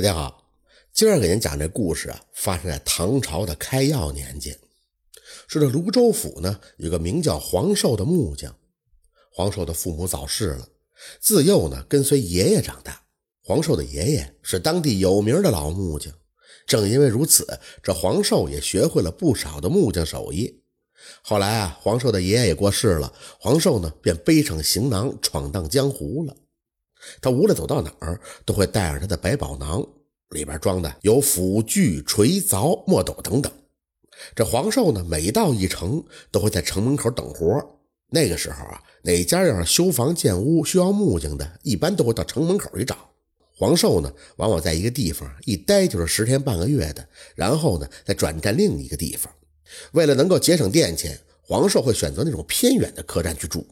[0.00, 0.50] 大家好，
[0.94, 4.58] 今儿给您讲这故事啊，发生在唐朝的开药年间。
[5.46, 8.56] 说这泸州府呢，有个名叫黄寿的木匠。
[9.30, 10.66] 黄寿的父母早逝了，
[11.20, 13.02] 自幼呢跟随爷爷长大。
[13.42, 16.14] 黄寿的爷爷是当地有名的老木匠，
[16.66, 20.62] 正因为如此，这黄寿也学会了不少的木匠手艺。
[21.20, 26.34] 后来啊，黄寿的爷爷也过世了，黄寿呢便背上行囊闯荡江湖了。
[27.20, 29.86] 他无论走到哪儿，都会带上他的百宝囊，
[30.30, 33.50] 里边装的有斧锯、锤凿、墨斗等等。
[34.34, 37.78] 这黄寿呢，每到一城，都会在城门口等活。
[38.10, 42.96] 那个时候啊，哪家要是修房建屋需要木匠的，一般都会到城门口去找。
[43.56, 49.32] 黄寿呢，往往在一个地方一待就是十天半个月的，然后呢，再转战另一个地方。
[49.92, 53.66] 为了能够节省电钱，黄寿会选择那种偏远的客栈去住。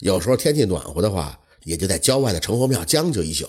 [0.00, 1.38] 有时候天气暖和的话。
[1.64, 3.48] 也就在郊外的城隍庙将就一宿。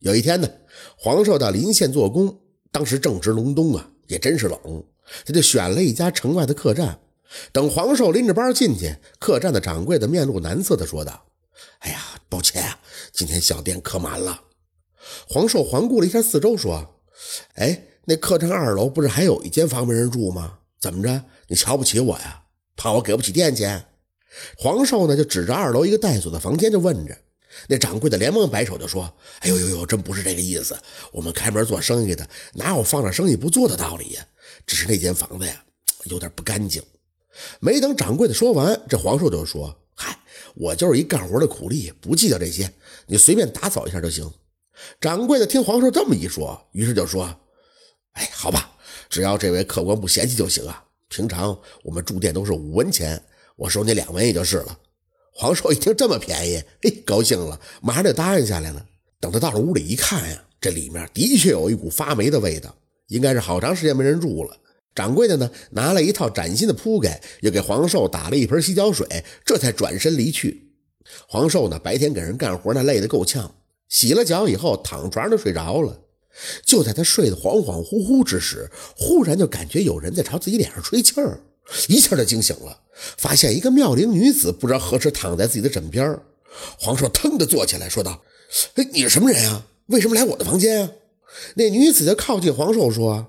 [0.00, 0.48] 有一天呢，
[0.96, 2.40] 黄寿到临县做工，
[2.70, 4.84] 当时正值隆冬啊，也真是冷，
[5.24, 6.98] 他就选了一家城外的客栈。
[7.52, 11.24] 等黄寿拎着包进去，客栈的掌柜的面露难色的说道
[11.80, 12.78] ：“哎呀，抱歉啊，
[13.12, 14.42] 今天小店客满了。”
[15.28, 17.00] 黄寿环顾了一下四周，说
[17.54, 20.58] ：“哎，那客栈二楼不是还有一间房没人住吗？
[20.80, 22.42] 怎么着，你瞧不起我呀？
[22.76, 23.86] 怕我给不起店钱？”
[24.58, 27.16] 黄寿呢，就指着二楼一个带锁的房间，就问着。
[27.68, 30.78] 那掌柜的连忙摆手就说：“哎呦呦呦，真不是这个意思。
[31.12, 34.26] 我们开门做生意的，哪有放着生意不做的道理呀？
[34.66, 35.64] 只是那间房子呀，
[36.04, 36.82] 有点不干净。”
[37.60, 40.18] 没等掌柜的说完，这黄寿就说：“嗨，
[40.54, 42.70] 我就是一干活的苦力，不计较这些，
[43.06, 44.30] 你随便打扫一下就行。”
[45.00, 47.34] 掌柜的听黄寿这么一说，于是就说
[48.12, 48.72] ：“哎，好吧，
[49.08, 50.84] 只要这位客官不嫌弃就行啊。
[51.08, 53.22] 平常我们住店都是五文钱，
[53.56, 54.78] 我收你两文也就是了。”
[55.34, 58.84] 黄寿一听这么便宜，嘿，高兴了，马上就答应下来了。
[59.18, 62.74] 等他到了屋里一看呀，这里面的确有一股发霉的味道，
[63.08, 64.56] 应该是好长时间没人住了。
[64.94, 70.70] 掌柜的呢，拿了一套崭新的铺盖，又给黄寿打了一盆洗脚水，这才转身离去。
[71.26, 73.54] 黄寿呢，白天给人干活，呢累得够呛，
[73.88, 75.98] 洗了脚以后，躺床上就睡着了。
[76.64, 81.40] 就在他睡得恍恍惚惚之时，忽然就感觉有人在朝自己脸上吹气儿。
[81.88, 82.80] 一下就惊醒了，
[83.16, 86.20] 发现一个妙龄女子不知道何时躺在自己的枕边。
[86.78, 88.22] 黄寿腾地坐起来，说道
[88.76, 89.66] ：“哎，你是什么人啊？
[89.86, 90.92] 为什么来我的房间啊？”
[91.56, 93.26] 那女子就靠近黄寿说：“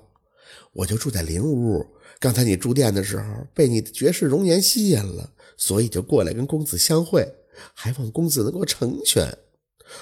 [0.74, 1.86] 我就住在邻屋，
[2.20, 3.24] 刚才你住店的时候
[3.54, 7.26] 被你的绝世容颜吸引了，所以就过来跟公子相会，
[7.72, 9.38] 还望公子能够成全。”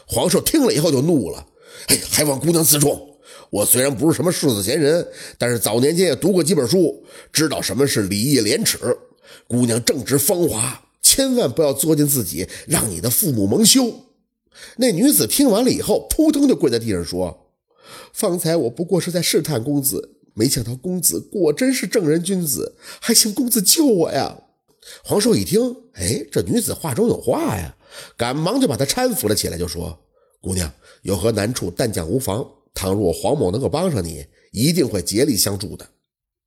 [0.06, 1.47] 黄寿听了以后就怒了
[1.87, 3.10] ：“哎，还望姑娘自重。”
[3.50, 5.06] 我虽然不是什么世子贤人，
[5.38, 8.78] 但是早年间也读过几本书，知道什么是礼义廉耻。
[9.46, 13.92] 姑娘正值芳华，千万不要作践自己，让你的父母蒙羞。
[14.76, 17.50] 那女子听完了以后，扑腾就跪在地上说
[18.12, 24.38] ：“方才我不过是在试探公子，没想到公子果真是正人君子，还请公子救我呀！”
[25.04, 27.74] 黄寿一听，哎，这女子话中有话呀，
[28.16, 29.98] 赶忙就把她搀扶了起来，就说
[30.40, 30.72] ：“姑娘
[31.02, 35.88] 有何难处，但讲无妨。”倘若我黄某能够帮上你，一定会竭力相助的。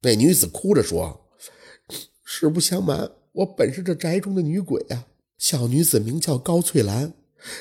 [0.02, 1.26] 那女子哭着说
[2.24, 5.08] ：“实不相瞒，我本是这宅中的女鬼啊。
[5.38, 7.14] 小女子名叫高翠兰，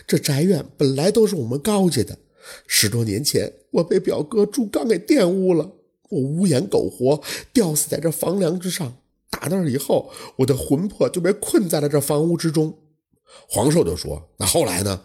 [0.07, 2.19] 这宅院本来都是我们高家的。
[2.67, 5.73] 十多年前，我被表哥朱刚给玷污了，
[6.11, 8.97] 我无颜苟活，吊死在这房梁之上。
[9.31, 12.79] 打那以后，我的魂魄就被困在了这房屋之中。”
[13.49, 15.03] 黄寿就说：“那后来呢？”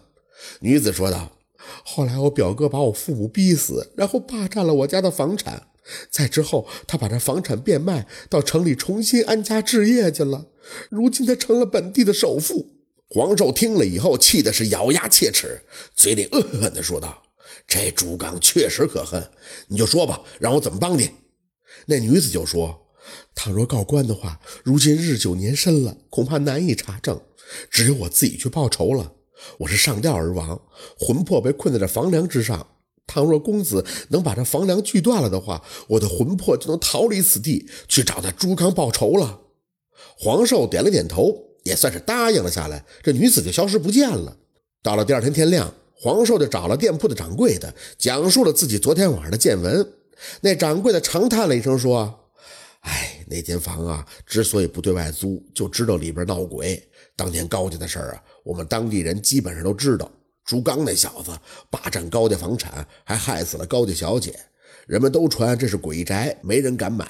[0.62, 1.39] 女子说道。
[1.84, 5.68] 后来我表哥把我父母逼死，然后霸占了我家的房产。
[6.12, 10.48] 再之后，他把这房产变卖，到城里重新安家置业去了。
[10.90, 12.76] 如今他成了本地的首富。
[13.12, 15.64] 黄寿听了以后，气的是咬牙切齿，
[15.96, 17.24] 嘴里恶狠狠地说道
[17.68, 19.32] ：“这朱刚确实可恨，
[19.70, 21.10] 你就说吧，让我怎么帮你？”
[21.88, 22.86] 那女子就说
[23.34, 27.20] ：“倘若告官的话，如今日久年深了，恐怕难以查证，
[27.72, 29.14] 只有我自己去报仇了。”
[29.60, 30.62] 我是上吊而亡，
[30.98, 32.68] 魂魄被困在这房梁之上。
[33.08, 39.42] 倘若公子能把这房梁锯断了的话，我的魂魄就能逃离此地，去找他朱刚报仇了。
[40.20, 42.86] 黄寿点了点头，也算是答应了下来。
[43.02, 44.38] 这女子就消失不见了。
[44.84, 49.94] 到了第二天天亮，黄寿就找了店铺的掌柜的，讲述了自己昨天晚上的见闻。
[50.42, 52.30] 那掌柜的长叹了一声，说
[52.82, 56.89] ：“哎，那间房啊，之所以不对外租，就知道里边闹鬼。
[57.20, 60.10] 当年高家的事儿啊。”我们当地人基本上都知道，
[60.46, 61.38] 朱刚那小子
[61.70, 64.40] 霸占高家房产，还害死了高家小姐。
[64.88, 67.06] 人们都传这是鬼宅，没人敢买。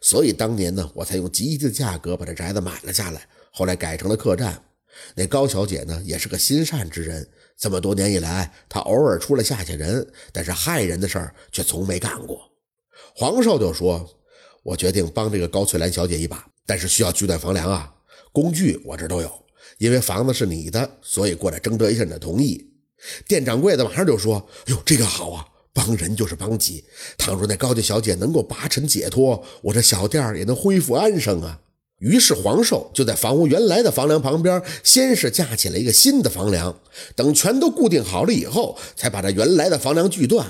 [0.00, 4.62] 所以当年呢，我才用极低的价格把这宅子买了下来，后来改成了客栈。
[5.14, 7.28] 那高小姐呢，也是个心善之人。
[7.56, 12.40] 这么多年以来，她偶尔出来吓吓人，但是害人的事儿却从没干过。
[13.14, 14.08] 黄寿就说
[14.62, 17.92] ：“我决定帮这个高翠兰小姐一把，但是需要锯断房梁啊。
[18.32, 19.45] 工具我这都有，
[19.78, 22.66] 因为房子是你的，所以过来征得一下你的同意。”
[23.28, 26.84] 店掌柜的马上就说：“哟，这个好啊，帮人就是帮己。
[27.18, 31.60] 倘若那高家小姐能够拔尘解脱，我这小店也能恢复安生啊。”
[32.00, 36.78] 于是黄寿就在房屋原来的房梁旁边，先是架起了一个新的房梁，
[37.14, 40.46] 等全都固定好了以后，才把这原来的房梁锯断。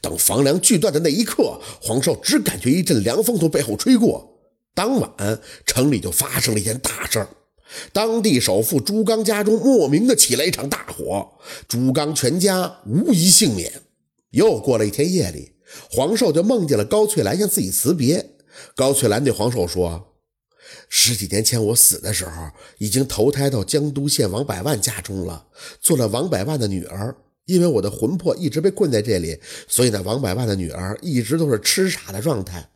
[0.00, 4.28] 等房梁锯断的那一刻，黄寿只感觉一阵凉风从背后吹过。
[4.74, 7.28] 当晚城里就发生了一件大事儿，
[7.92, 11.32] 当地首富朱刚家中莫名的起了一场大火，
[11.66, 13.72] 朱刚全家无一幸免。
[14.30, 15.52] 又过了一天夜里，
[15.90, 18.30] 黄寿就梦见了高翠兰向自己辞别。
[18.74, 20.14] 高翠兰对黄寿说。
[20.90, 25.46] 十几年前我死的时候，已经投胎到江都县王百万家中了，
[25.80, 27.16] 做了王百万的女儿。
[27.46, 32.68] 因为我的魂魄一直被困在这里，所以呢，王百万的女儿一直都是痴傻的状态。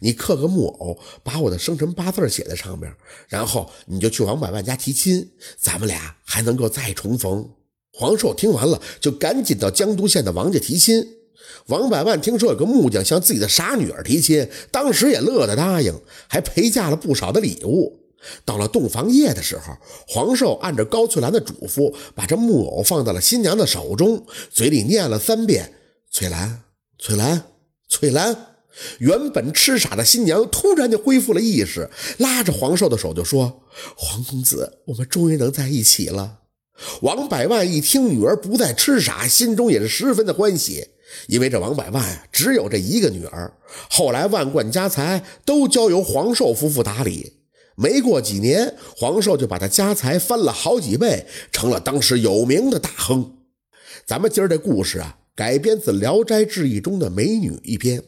[0.00, 2.92] 你刻个木偶，把我的生辰八字写在上面，
[3.28, 7.48] 然后你就去王百万家提亲，咱们俩还能够再重逢。
[7.92, 11.06] 黄寿听完了，就赶紧到江都县的王家提亲。
[11.66, 15.94] 王百万听说有个木匠向自己的傻女儿提亲，当时也乐得答应，
[16.28, 18.00] 还陪嫁了不少的礼物。
[18.44, 19.76] 到了洞房夜的时候，
[20.08, 25.74] 黄寿按照高翠兰的嘱咐，把这木偶放到了新娘的手中，嘴里念了三遍
[26.10, 26.62] ：“翠兰，
[26.98, 27.42] 翠兰，
[27.88, 28.46] 翠兰。”
[28.98, 31.88] 原本痴傻的新娘突然就恢复了意识，
[32.18, 33.62] 拉着黄寿的手就说
[33.96, 36.40] ：“黄公子，我们终于能在一起了。”
[37.02, 40.88] 王百万一听女儿不再痴傻，心中也是十分的欢喜。
[41.28, 43.52] 因为这王百万啊，只有这一个女儿，
[43.88, 47.34] 后来万贯家财都交由黄寿夫妇打理。
[47.76, 53.36] 没过几年，黄寿就把他家财翻了好几倍，成了当时有名的大亨。
[54.04, 58.02] 咱们今儿这故事啊，改编自《聊斋志异》中的美女一篇。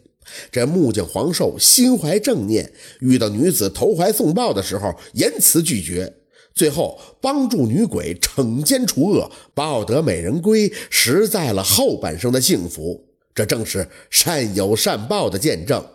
[0.51, 6.15] 这木匠黄寿心怀正念，遇到女子投怀送抱的时候，严词拒绝。
[6.55, 13.09] 最后帮助女鬼惩奸除恶，抱得美人归，实在了后半生的幸福。
[13.35, 15.87] 这正是善有善报的见证。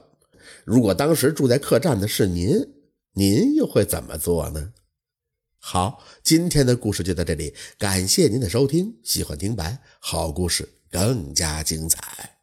[0.63, 2.67] 如果当时住在客栈的是您，
[3.15, 4.73] 您又会怎么做呢？
[5.57, 8.95] 好，今天的故事就到这里，感谢您的收听。
[9.03, 12.40] 喜欢听白，好故事更加精彩。